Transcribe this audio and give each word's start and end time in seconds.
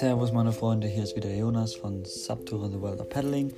Servus 0.00 0.32
meine 0.32 0.52
Freunde, 0.52 0.86
hier 0.86 1.02
ist 1.02 1.14
wieder 1.14 1.30
Jonas 1.30 1.74
von 1.74 2.06
Subtour 2.06 2.70
The 2.70 2.80
World 2.80 3.02
of 3.02 3.10
Paddling 3.10 3.52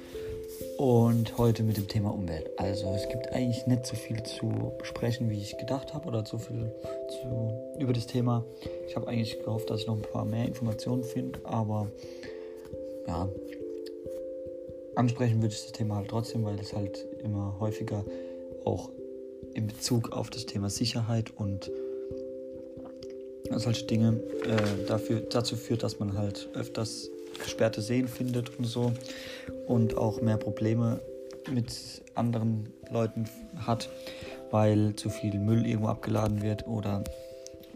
und 0.77 1.39
heute 1.39 1.63
mit 1.63 1.77
dem 1.77 1.87
Thema 1.87 2.13
Umwelt. 2.13 2.51
Also 2.57 2.93
es 2.97 3.09
gibt 3.09 3.29
eigentlich 3.33 3.65
nicht 3.69 3.87
so 3.87 3.95
viel 3.95 4.21
zu 4.25 4.73
besprechen, 4.77 5.31
wie 5.31 5.41
ich 5.41 5.57
gedacht 5.57 5.95
habe 5.95 6.09
oder 6.09 6.27
so 6.27 6.39
viel 6.39 6.75
zu, 7.11 7.79
über 7.79 7.93
das 7.93 8.09
Thema. 8.09 8.45
Ich 8.89 8.97
habe 8.97 9.07
eigentlich 9.07 9.39
gehofft, 9.39 9.71
dass 9.71 9.83
ich 9.83 9.87
noch 9.87 9.95
ein 9.95 10.03
paar 10.03 10.25
mehr 10.25 10.45
Informationen 10.45 11.05
finde, 11.05 11.39
aber 11.45 11.87
ja, 13.07 13.29
ansprechen 14.97 15.43
würde 15.43 15.55
ich 15.55 15.63
das 15.63 15.71
Thema 15.71 15.95
halt 15.95 16.09
trotzdem, 16.09 16.45
weil 16.45 16.59
es 16.59 16.73
halt 16.73 17.07
immer 17.23 17.55
häufiger 17.61 18.05
auch 18.65 18.91
in 19.55 19.69
Bezug 19.69 20.11
auf 20.11 20.29
das 20.29 20.47
Thema 20.47 20.71
Sicherheit 20.71 21.31
und 21.37 21.71
solche 23.59 23.85
Dinge 23.87 24.21
äh, 24.45 24.87
dafür, 24.87 25.21
dazu 25.21 25.57
führt, 25.57 25.83
dass 25.83 25.99
man 25.99 26.17
halt 26.17 26.49
öfters 26.55 27.11
gesperrte 27.43 27.83
Seen 27.83 28.09
findet 28.09 28.59
und 28.59 28.65
so 28.65 28.93
und 29.67 29.97
auch 29.97 30.21
mehr 30.21 30.37
Probleme 30.37 31.01
mit 31.51 32.03
anderen 32.15 32.69
Leuten 32.91 33.29
hat, 33.57 33.89
weil 34.51 34.95
zu 34.97 35.11
viel 35.11 35.39
Müll 35.39 35.67
irgendwo 35.67 35.89
abgeladen 35.89 36.43
wird 36.43 36.67
oder 36.67 37.03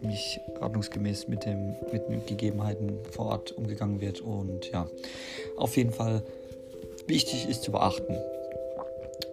nicht 0.01 0.39
ordnungsgemäß 0.61 1.27
mit, 1.27 1.45
dem, 1.45 1.75
mit 1.91 2.07
den 2.07 2.25
Gegebenheiten 2.25 2.99
vor 3.11 3.27
Ort 3.27 3.51
umgegangen 3.51 3.99
wird. 3.99 4.21
Und 4.21 4.71
ja, 4.71 4.87
auf 5.57 5.75
jeden 5.75 5.91
Fall 5.91 6.23
wichtig 7.07 7.49
ist 7.49 7.63
zu 7.63 7.71
beachten, 7.71 8.15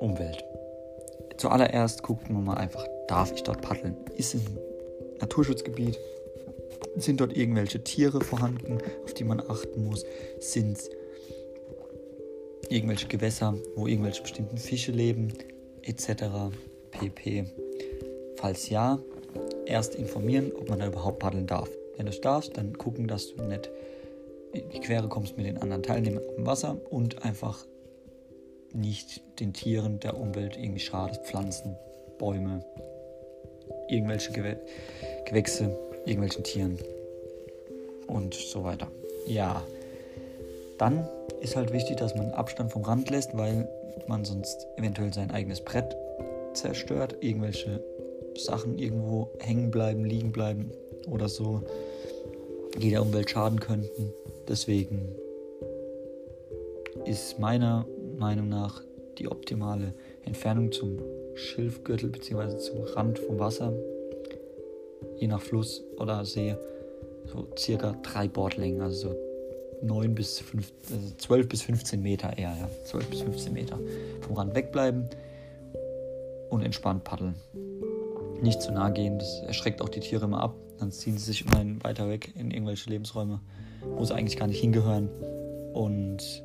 Umwelt. 0.01 0.45
Zuallererst 1.37 2.03
guckt 2.03 2.31
man 2.31 2.45
mal 2.45 2.57
einfach, 2.57 2.87
darf 3.09 3.33
ich 3.33 3.43
dort 3.43 3.63
paddeln? 3.63 3.97
Ist 4.17 4.35
es 4.35 4.43
ein 4.47 4.59
Naturschutzgebiet? 5.21 5.99
Sind 6.97 7.21
dort 7.21 7.37
irgendwelche 7.37 7.83
Tiere 7.83 8.21
vorhanden, 8.21 8.79
auf 9.05 9.15
die 9.15 9.25
man 9.25 9.41
achten 9.41 9.85
muss? 9.85 10.05
Sind 10.41 10.79
irgendwelche 12.69 13.09
Gewässer, 13.09 13.55
wo 13.77 13.87
irgendwelche 13.87 14.23
bestimmten 14.23 14.59
Fische 14.59 14.93
leben, 14.93 15.33
etc. 15.83 16.25
pp. 16.91 17.45
Falls 18.37 18.69
ja, 18.69 18.99
erst 19.67 19.95
informieren, 19.95 20.53
ob 20.57 20.69
man 20.69 20.79
da 20.79 20.87
überhaupt 20.87 21.19
paddeln 21.19 21.47
darf. 21.47 21.69
Wenn 21.97 22.07
du 22.07 22.11
es 22.11 22.21
darfst, 22.21 22.57
dann 22.57 22.77
gucken, 22.77 23.07
dass 23.07 23.35
du 23.35 23.43
nicht 23.45 23.71
in 24.53 24.69
die 24.71 24.81
Quere 24.81 25.09
kommst 25.09 25.37
mit 25.37 25.47
den 25.47 25.59
anderen 25.59 25.83
Teilnehmern 25.83 26.23
am 26.37 26.47
Wasser 26.47 26.81
und 26.91 27.25
einfach 27.25 27.67
nicht 28.73 29.23
den 29.41 29.53
Tieren, 29.53 30.01
der 30.01 30.19
Umwelt 30.19 30.57
irgendwie 30.57 30.81
schadest, 30.81 31.25
Pflanzen, 31.25 31.77
Bäume, 32.19 32.65
irgendwelche 33.89 34.33
Gew 34.33 34.57
Gewächse, 35.27 35.77
irgendwelchen 36.07 36.45
Tieren 36.45 36.79
und 38.07 38.35
so 38.35 38.65
weiter. 38.65 38.89
Ja, 39.27 39.63
dann 40.79 41.09
ist 41.41 41.57
halt 41.57 41.73
wichtig, 41.73 41.97
dass 41.97 42.15
man 42.15 42.33
Abstand 42.33 42.73
vom 42.73 42.83
Rand 42.83 43.11
lässt, 43.11 43.37
weil 43.37 43.69
man 44.07 44.25
sonst 44.25 44.67
eventuell 44.77 45.13
sein 45.13 45.31
eigenes 45.31 45.61
Brett 45.61 45.97
zerstört, 46.55 47.17
irgendwelche 47.21 47.83
Sachen 48.37 48.79
irgendwo 48.79 49.31
hängen 49.39 49.71
bleiben, 49.71 50.05
liegen 50.05 50.33
bleiben 50.33 50.71
oder 51.11 51.29
so, 51.29 51.63
die 52.81 52.91
der 52.91 53.03
Umwelt 53.03 53.31
schaden 53.31 53.61
könnten. 53.61 54.13
Deswegen 54.49 55.15
ist 57.05 57.39
meiner 57.39 57.87
Meinung 58.19 58.49
nach 58.49 58.83
die 59.19 59.29
optimale 59.29 59.95
Entfernung 60.25 60.73
zum 60.73 60.99
Schilfgürtel 61.35 62.11
bzw. 62.11 62.59
zum 62.59 62.83
Rand 62.83 63.19
vom 63.19 63.39
Wasser, 63.39 63.73
je 65.19 65.27
nach 65.27 65.41
Fluss 65.41 65.83
oder 65.99 66.25
See, 66.25 66.57
so 67.27 67.49
circa 67.57 67.93
drei 68.03 68.29
Bordlängen, 68.29 68.81
also 68.81 69.11
so 69.11 69.17
9 69.83 70.15
bis 70.15 70.41
5, 70.41 70.73
also 70.93 71.15
12 71.17 71.49
bis 71.49 71.63
15 71.63 72.03
Meter 72.03 72.37
eher, 72.37 72.57
ja, 72.59 72.69
12 72.85 73.11
bis 73.11 73.21
15 73.21 73.53
Meter 73.53 73.79
vom 74.23 74.37
Rand 74.37 74.55
wegbleiben 74.55 75.09
und 76.51 76.63
entspannt 76.63 77.05
paddeln. 77.05 77.35
Nicht 78.41 78.63
zu 78.63 78.73
nah 78.73 78.91
gehen, 78.91 79.19
das 79.19 79.41
erschreckt 79.47 79.81
auch 79.81 79.89
die 79.89 80.01
Tiere 80.01 80.25
immer 80.25 80.41
ab. 80.41 80.55
Dann 80.79 80.91
ziehen 80.91 81.17
sie 81.17 81.25
sich 81.25 81.47
immerhin 81.47 81.83
weiter 81.85 82.09
weg 82.09 82.33
in 82.37 82.51
irgendwelche 82.51 82.91
Lebensräume, 82.91 83.41
wo 83.97 84.05
sie 84.05 84.15
eigentlich 84.15 84.37
gar 84.37 84.49
nicht 84.49 84.61
hingehören. 84.61 85.09
Und 85.73 86.43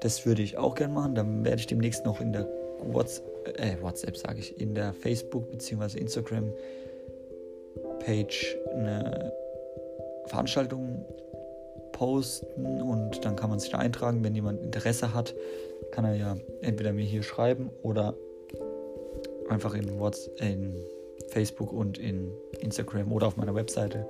Das 0.00 0.24
würde 0.24 0.40
ich 0.40 0.56
auch 0.56 0.74
gerne 0.74 0.94
machen. 0.94 1.14
Dann 1.14 1.44
werde 1.44 1.60
ich 1.60 1.66
demnächst 1.66 2.06
noch 2.06 2.22
in 2.22 2.32
der 2.32 2.48
WhatsApp, 2.78 3.60
äh, 3.60 3.76
WhatsApp 3.82 4.16
sage 4.16 4.38
ich, 4.38 4.58
in 4.58 4.74
der 4.74 4.94
Facebook- 4.94 5.50
bzw. 5.50 5.98
Instagram-Page 5.98 8.56
eine 8.72 9.34
Veranstaltung 10.28 11.04
posten 12.00 12.80
und 12.80 13.24
dann 13.26 13.36
kann 13.36 13.50
man 13.50 13.58
sich 13.58 13.70
da 13.70 13.76
eintragen. 13.76 14.24
Wenn 14.24 14.34
jemand 14.34 14.62
Interesse 14.62 15.12
hat, 15.12 15.34
kann 15.92 16.06
er 16.06 16.14
ja 16.14 16.34
entweder 16.62 16.94
mir 16.94 17.04
hier 17.04 17.22
schreiben 17.22 17.68
oder 17.82 18.16
einfach 19.50 19.74
in, 19.74 20.00
WhatsApp, 20.00 20.40
in 20.40 20.82
Facebook 21.28 21.74
und 21.74 21.98
in 21.98 22.32
Instagram 22.60 23.12
oder 23.12 23.26
auf 23.26 23.36
meiner 23.36 23.54
Webseite 23.54 24.08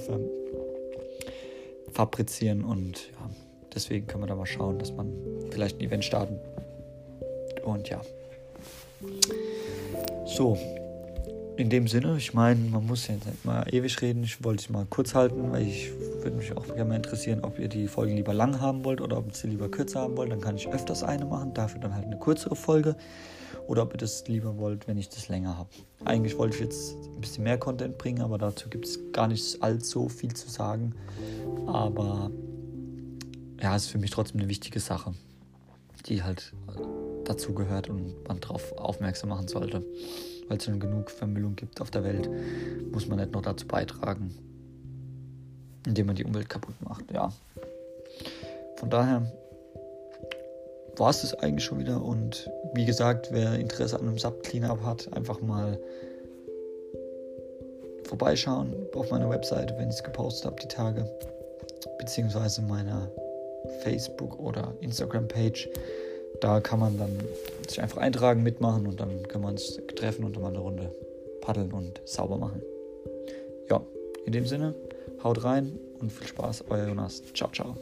fabrizieren 1.91 2.63
und 2.63 2.97
ja, 3.11 3.29
deswegen 3.73 4.07
können 4.07 4.23
wir 4.23 4.27
da 4.27 4.35
mal 4.35 4.45
schauen, 4.45 4.79
dass 4.79 4.91
man 4.91 5.13
vielleicht 5.51 5.77
ein 5.79 5.81
Event 5.81 6.03
starten. 6.03 6.39
Und 7.63 7.89
ja, 7.89 8.01
So, 10.25 10.57
in 11.57 11.69
dem 11.69 11.87
Sinne, 11.87 12.15
ich 12.17 12.33
meine, 12.33 12.59
man 12.69 12.85
muss 12.85 13.07
jetzt 13.07 13.25
nicht 13.25 13.45
mal 13.45 13.65
ewig 13.71 14.01
reden. 14.01 14.23
Ich 14.23 14.43
wollte 14.43 14.61
es 14.63 14.69
mal 14.69 14.85
kurz 14.89 15.15
halten, 15.15 15.51
weil 15.51 15.67
ich 15.67 15.91
würde 16.27 16.37
mich 16.37 16.57
auch 16.57 16.65
gerne 16.65 16.85
mal 16.85 16.95
interessieren, 16.95 17.39
ob 17.41 17.57
ihr 17.57 17.69
die 17.69 17.87
Folge 17.87 18.13
lieber 18.13 18.33
lang 18.33 18.59
haben 18.59 18.83
wollt 18.83 18.99
oder 18.99 19.17
ob 19.17 19.27
ihr 19.27 19.33
sie 19.33 19.47
lieber 19.47 19.69
kürzer 19.69 20.01
haben 20.01 20.17
wollt. 20.17 20.29
Dann 20.29 20.41
kann 20.41 20.57
ich 20.57 20.67
öfters 20.67 21.01
eine 21.01 21.23
machen, 21.23 21.53
dafür 21.53 21.79
dann 21.79 21.95
halt 21.95 22.03
eine 22.03 22.19
kürzere 22.19 22.57
Folge. 22.57 22.97
Oder 23.65 23.83
ob 23.83 23.93
ihr 23.93 23.97
das 23.97 24.27
lieber 24.27 24.57
wollt, 24.57 24.89
wenn 24.89 24.97
ich 24.97 25.07
das 25.07 25.29
länger 25.29 25.57
habe. 25.57 25.69
Eigentlich 26.03 26.37
wollte 26.37 26.55
ich 26.55 26.61
jetzt 26.61 26.95
ein 27.15 27.21
bisschen 27.21 27.45
mehr 27.45 27.57
Content 27.57 27.97
bringen, 27.97 28.21
aber 28.21 28.37
dazu 28.37 28.69
gibt 28.69 28.85
es 28.85 28.99
gar 29.13 29.29
nicht 29.29 29.63
allzu 29.63 30.09
viel 30.09 30.33
zu 30.33 30.49
sagen. 30.49 30.95
Aber 31.65 32.29
ja, 33.61 33.73
es 33.73 33.85
ist 33.85 33.91
für 33.91 33.97
mich 33.97 34.11
trotzdem 34.11 34.41
eine 34.41 34.49
wichtige 34.49 34.81
Sache, 34.81 35.13
die 36.07 36.23
halt 36.23 36.53
dazu 37.23 37.53
gehört 37.53 37.89
und 37.89 38.27
man 38.27 38.41
darauf 38.41 38.73
aufmerksam 38.77 39.29
machen 39.29 39.47
sollte 39.47 39.81
weil 40.47 40.57
es 40.57 40.63
schon 40.63 40.79
genug 40.79 41.11
Vermüllung 41.11 41.57
gibt 41.57 41.81
auf 41.81 41.91
der 41.91 42.05
Welt, 42.05 42.29
muss 42.93 43.07
man 43.07 43.19
nicht 43.19 43.33
noch 43.33 43.41
dazu 43.41 43.67
beitragen, 43.67 44.33
indem 45.85 46.07
man 46.07 46.15
die 46.15 46.23
Umwelt 46.23 46.49
kaputt 46.49 46.75
macht. 46.81 47.11
Ja. 47.11 47.31
Von 48.77 48.89
daher 48.89 49.31
war 50.97 51.09
es 51.09 51.21
das 51.21 51.33
eigentlich 51.35 51.65
schon 51.65 51.79
wieder 51.79 52.03
und 52.03 52.49
wie 52.73 52.85
gesagt, 52.85 53.29
wer 53.31 53.53
Interesse 53.53 53.99
an 53.99 54.07
einem 54.07 54.17
Sub 54.17 54.43
Cleanup 54.43 54.83
hat, 54.83 55.11
einfach 55.13 55.41
mal 55.41 55.79
vorbeischauen 58.03 58.73
auf 58.95 59.11
meiner 59.11 59.29
Webseite, 59.29 59.75
wenn 59.77 59.89
ich 59.89 59.95
es 59.95 60.03
gepostet 60.03 60.45
habe 60.45 60.55
die 60.61 60.67
Tage, 60.67 61.09
beziehungsweise 61.99 62.61
meiner 62.61 63.11
Facebook- 63.83 64.39
oder 64.39 64.73
Instagram-Page. 64.81 65.69
Da 66.41 66.59
kann 66.59 66.79
man 66.79 66.97
dann 66.97 67.19
sich 67.67 67.81
einfach 67.81 67.97
eintragen, 67.97 68.43
mitmachen 68.43 68.87
und 68.87 68.99
dann 68.99 69.27
können 69.27 69.43
wir 69.43 69.49
uns 69.49 69.79
treffen 69.95 70.23
und 70.23 70.35
dann 70.35 70.43
mal 70.43 70.49
eine 70.49 70.59
Runde 70.59 70.91
paddeln 71.41 71.71
und 71.71 72.01
sauber 72.05 72.37
machen. 72.37 72.61
Ja, 73.69 73.81
in 74.25 74.33
dem 74.33 74.45
Sinne, 74.45 74.75
haut 75.23 75.43
rein 75.43 75.79
und 75.99 76.11
viel 76.11 76.27
Spaß, 76.27 76.65
euer 76.69 76.87
Jonas. 76.87 77.21
Ciao, 77.33 77.49
ciao. 77.51 77.75